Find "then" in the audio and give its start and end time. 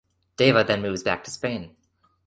0.63-0.81